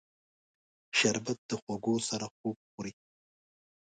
شربت 0.97 1.39
د 1.49 1.51
خوږو 1.61 1.95
سره 2.09 2.25
خوږ 2.37 2.57
خوري 2.69 2.93